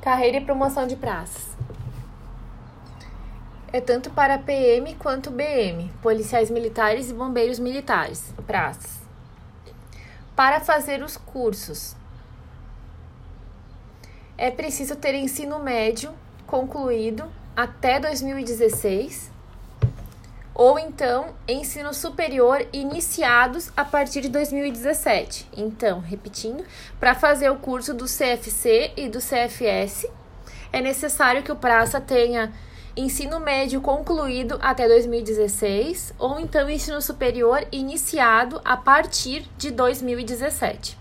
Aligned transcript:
Carreira 0.00 0.38
e 0.38 0.44
promoção 0.44 0.86
de 0.86 0.96
praças. 0.96 1.48
É 3.72 3.80
tanto 3.80 4.10
para 4.10 4.38
PM 4.38 4.94
quanto 4.94 5.30
BM, 5.30 5.92
policiais 6.02 6.50
militares 6.50 7.10
e 7.10 7.14
bombeiros 7.14 7.58
militares, 7.58 8.34
praças. 8.46 8.98
Para 10.34 10.58
fazer 10.58 11.02
os 11.02 11.16
cursos, 11.16 11.94
é 14.38 14.50
preciso 14.50 14.96
ter 14.96 15.14
ensino 15.14 15.58
médio 15.58 16.12
concluído 16.46 17.30
até 17.54 18.00
2016 18.00 19.30
ou 20.60 20.78
então 20.78 21.34
ensino 21.48 21.94
superior 21.94 22.66
iniciados 22.70 23.72
a 23.74 23.82
partir 23.82 24.20
de 24.20 24.28
2017. 24.28 25.48
Então, 25.56 26.00
repetindo, 26.00 26.62
para 27.00 27.14
fazer 27.14 27.48
o 27.48 27.56
curso 27.56 27.94
do 27.94 28.04
CFC 28.04 28.92
e 28.94 29.08
do 29.08 29.20
CFS, 29.20 30.06
é 30.70 30.82
necessário 30.82 31.42
que 31.42 31.50
o 31.50 31.56
praça 31.56 31.98
tenha 31.98 32.52
ensino 32.94 33.40
médio 33.40 33.80
concluído 33.80 34.58
até 34.60 34.86
2016 34.86 36.12
ou 36.18 36.38
então 36.38 36.68
ensino 36.68 37.00
superior 37.00 37.66
iniciado 37.72 38.60
a 38.62 38.76
partir 38.76 39.48
de 39.56 39.70
2017. 39.70 40.98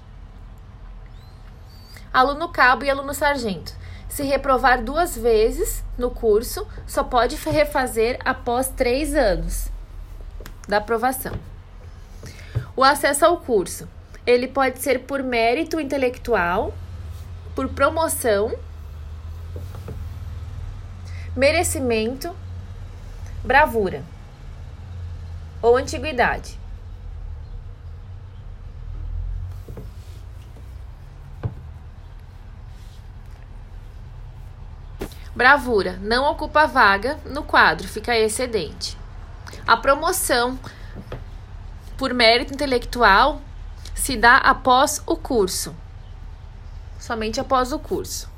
Aluno 2.13 2.47
cabo 2.47 2.85
e 2.85 2.89
aluno 2.89 3.13
sargento. 3.13 3.78
Se 4.09 4.23
reprovar 4.23 4.83
duas 4.83 5.15
vezes 5.15 5.83
no 5.97 6.09
curso, 6.09 6.67
só 6.85 7.03
pode 7.03 7.35
refazer 7.35 8.19
após 8.25 8.67
três 8.67 9.15
anos 9.15 9.69
da 10.67 10.77
aprovação. 10.77 11.33
O 12.75 12.83
acesso 12.83 13.25
ao 13.25 13.37
curso. 13.37 13.87
Ele 14.25 14.47
pode 14.47 14.79
ser 14.79 14.99
por 14.99 15.23
mérito 15.23 15.79
intelectual, 15.79 16.73
por 17.55 17.69
promoção, 17.69 18.53
merecimento, 21.35 22.35
bravura 23.43 24.03
ou 25.61 25.77
antiguidade. 25.77 26.59
Bravura 35.35 35.97
não 36.01 36.29
ocupa 36.29 36.65
vaga 36.65 37.19
no 37.25 37.43
quadro, 37.43 37.87
fica 37.87 38.17
excedente. 38.17 38.97
A 39.65 39.77
promoção 39.77 40.59
por 41.97 42.13
mérito 42.13 42.53
intelectual 42.53 43.41
se 43.93 44.15
dá 44.15 44.37
após 44.37 45.01
o 45.05 45.15
curso, 45.15 45.75
somente 46.99 47.39
após 47.39 47.71
o 47.71 47.79
curso. 47.79 48.29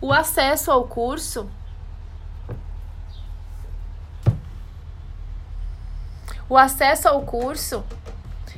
O 0.00 0.12
acesso 0.12 0.70
ao 0.70 0.84
curso 0.84 1.48
O 6.50 6.56
acesso 6.56 7.06
ao 7.06 7.22
curso 7.22 7.84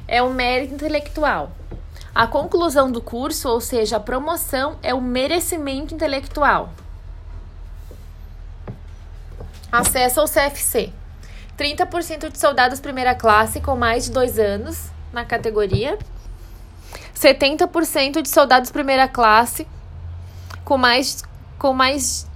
é 0.08 0.22
um 0.22 0.32
mérito 0.32 0.72
intelectual. 0.72 1.52
A 2.14 2.26
conclusão 2.26 2.90
do 2.90 3.00
curso, 3.00 3.48
ou 3.48 3.60
seja, 3.60 3.96
a 3.96 4.00
promoção, 4.00 4.76
é 4.82 4.92
o 4.92 5.00
merecimento 5.00 5.94
intelectual. 5.94 6.70
Acesso 9.70 10.20
ao 10.20 10.26
CFC. 10.26 10.92
30% 11.56 12.30
de 12.30 12.38
soldados 12.38 12.80
primeira 12.80 13.14
classe 13.14 13.60
com 13.60 13.76
mais 13.76 14.04
de 14.04 14.10
dois 14.10 14.38
anos 14.38 14.90
na 15.12 15.24
categoria. 15.24 15.98
70% 17.14 18.20
de 18.20 18.28
soldados 18.28 18.70
primeira 18.70 19.08
classe 19.08 19.66
com 20.64 20.76
mais 20.76 21.22
com 21.58 21.72
mais 21.72 22.26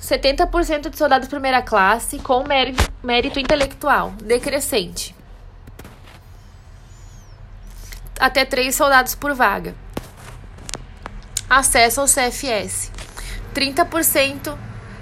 70% 0.00 0.88
de 0.88 0.96
soldados 0.96 1.28
primeira 1.28 1.60
classe 1.60 2.18
com 2.18 2.42
mérito, 2.44 2.90
mérito 3.02 3.38
intelectual 3.38 4.12
decrescente 4.22 5.14
até 8.18 8.44
três 8.44 8.74
soldados 8.74 9.14
por 9.14 9.34
vaga. 9.34 9.74
Acesso 11.48 12.00
ao 12.00 12.06
CFS: 12.06 12.90
30% 13.54 14.56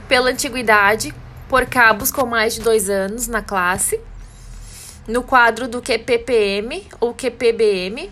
pela 0.09 0.31
antiguidade, 0.31 1.15
por 1.49 1.67
cabos 1.67 2.11
com 2.11 2.27
mais 2.27 2.55
de 2.55 2.61
dois 2.61 2.91
anos 2.91 3.27
na 3.27 3.43
classe, 3.43 4.01
no 5.07 5.23
quadro 5.23 5.69
do 5.69 5.81
QPPM 5.81 6.87
ou 7.01 7.15
QPBM, 7.15 8.11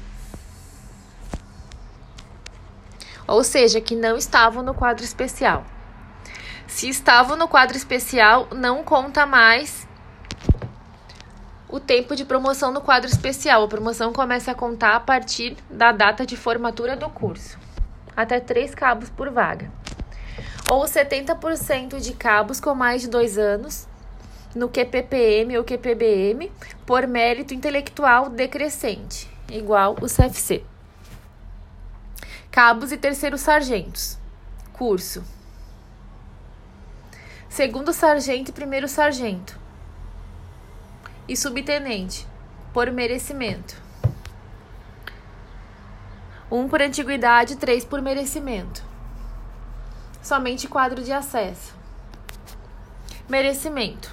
ou 3.26 3.44
seja, 3.44 3.80
que 3.80 3.94
não 3.94 4.16
estavam 4.16 4.62
no 4.62 4.74
quadro 4.74 5.04
especial. 5.04 5.64
Se 6.66 6.88
estavam 6.88 7.36
no 7.36 7.48
quadro 7.48 7.76
especial, 7.76 8.48
não 8.52 8.82
conta 8.82 9.26
mais 9.26 9.86
o 11.70 11.78
tempo 11.78 12.16
de 12.16 12.24
promoção 12.24 12.72
no 12.72 12.80
quadro 12.80 13.08
especial. 13.08 13.62
A 13.62 13.68
promoção 13.68 14.12
começa 14.12 14.50
a 14.50 14.54
contar 14.54 14.96
a 14.96 15.00
partir 15.00 15.56
da 15.70 15.92
data 15.92 16.26
de 16.26 16.36
formatura 16.36 16.96
do 16.96 17.08
curso, 17.08 17.58
até 18.16 18.40
três 18.40 18.74
cabos 18.74 19.08
por 19.08 19.30
vaga. 19.30 19.70
Ou 20.70 20.84
70% 20.84 22.00
de 22.00 22.12
cabos 22.12 22.60
com 22.60 22.74
mais 22.74 23.02
de 23.02 23.08
dois 23.08 23.38
anos 23.38 23.88
no 24.54 24.68
QPPM 24.68 25.56
ou 25.58 25.64
QPBM 25.64 26.50
por 26.84 27.06
mérito 27.06 27.54
intelectual 27.54 28.28
decrescente, 28.28 29.30
igual 29.48 29.96
o 30.00 30.06
CFC. 30.06 30.64
Cabos 32.50 32.90
e 32.90 32.96
terceiros 32.96 33.42
sargentos. 33.42 34.18
Curso. 34.72 35.22
Segundo 37.48 37.92
sargento 37.92 38.50
e 38.50 38.54
primeiro 38.54 38.88
sargento 38.88 39.59
e 41.30 41.36
subtenente, 41.36 42.26
por 42.72 42.90
merecimento. 42.90 43.80
Um 46.50 46.68
por 46.68 46.82
antiguidade, 46.82 47.54
três 47.54 47.84
por 47.84 48.02
merecimento. 48.02 48.82
Somente 50.20 50.66
quadro 50.66 51.04
de 51.04 51.12
acesso. 51.12 51.72
Merecimento. 53.28 54.12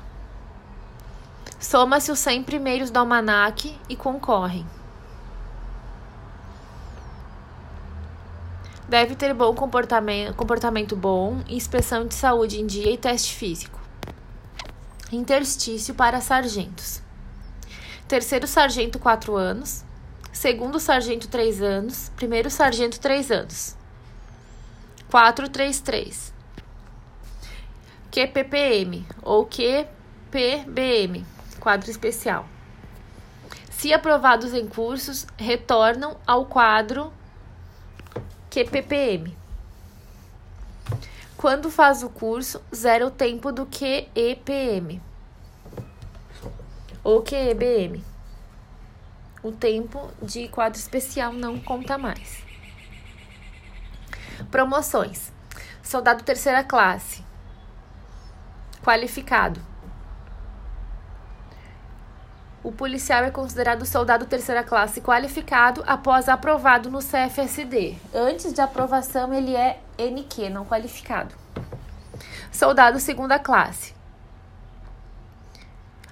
Soma-se 1.60 2.12
os 2.12 2.20
100 2.20 2.44
primeiros 2.44 2.92
do 2.92 3.00
almanaque 3.00 3.76
e 3.90 3.96
concorrem. 3.96 4.64
Deve 8.88 9.16
ter 9.16 9.34
bom 9.34 9.56
comportamento, 9.56 10.36
comportamento 10.36 10.96
bom, 10.96 11.42
inspeção 11.50 12.06
de 12.06 12.14
saúde 12.14 12.62
em 12.62 12.68
dia 12.68 12.92
e 12.92 12.98
teste 12.98 13.34
físico. 13.34 13.82
Interstício 15.12 15.96
para 15.96 16.22
sargentos 16.22 17.07
terceiro 18.08 18.48
sargento, 18.48 18.98
4 18.98 19.36
anos, 19.36 19.84
segundo 20.32 20.80
sargento, 20.80 21.28
3 21.28 21.62
anos, 21.62 22.10
primeiro 22.16 22.50
sargento, 22.50 23.00
3 23.00 23.32
anos. 23.32 23.76
433. 25.10 26.34
QPPM 28.10 29.06
ou 29.22 29.46
QPBM, 29.46 31.26
quadro 31.60 31.92
especial. 31.92 32.48
Se 33.70 33.94
aprovados 33.94 34.54
em 34.54 34.68
cursos, 34.68 35.28
retornam 35.38 36.18
ao 36.26 36.46
quadro 36.46 37.14
QPPM. 38.50 39.38
Quando 41.36 41.70
faz 41.70 42.02
o 42.02 42.10
curso, 42.10 42.60
zera 42.74 43.06
o 43.06 43.12
tempo 43.12 43.52
do 43.52 43.68
QEPM 43.68 45.00
ou 47.08 47.24
QEBM. 47.24 48.04
O 49.42 49.50
tempo 49.54 50.12
de 50.22 50.50
quadro 50.50 50.78
especial 50.78 51.32
não 51.32 51.58
conta 51.58 51.98
mais. 51.98 52.44
Promoções: 54.52 55.32
Soldado 55.82 56.26
terceira 56.26 56.66
classe, 56.66 57.24
qualificado. 58.84 59.62
O 62.62 62.74
policial 62.74 63.24
é 63.24 63.32
considerado 63.32 63.86
soldado 63.86 64.26
terceira 64.26 64.62
classe 64.62 65.00
qualificado 65.00 65.82
após 65.88 66.28
aprovado 66.28 66.90
no 66.90 67.00
CFSD. 67.00 67.96
Antes 68.14 68.52
de 68.52 68.60
aprovação, 68.60 69.34
ele 69.34 69.56
é 69.56 69.80
NQ, 69.98 70.50
não 70.50 70.66
qualificado. 70.66 71.34
Soldado 72.52 73.00
segunda 73.00 73.40
classe 73.40 73.97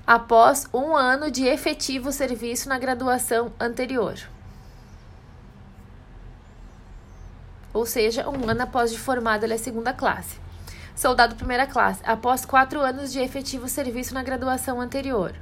após 0.06 0.68
um 0.74 0.96
ano 0.96 1.32
de 1.32 1.46
efetivo 1.46 2.12
serviço 2.12 2.70
na 2.70 2.78
graduação 2.78 3.52
anterior. 3.60 4.20
Ou 7.74 7.86
seja, 7.86 8.30
um 8.30 8.50
ano 8.50 8.62
após 8.62 8.92
de 8.92 8.98
formado, 8.98 9.44
ele 9.44 9.54
é 9.54 9.58
segunda 9.58 9.92
classe. 9.92 10.40
Soldado 10.96 11.36
primeira 11.36 11.68
classe, 11.68 12.02
após 12.06 12.46
quatro 12.46 12.80
anos 12.80 13.12
de 13.12 13.20
efetivo 13.20 13.68
serviço 13.68 14.14
na 14.14 14.24
graduação 14.24 14.80
anterior. 14.80 15.36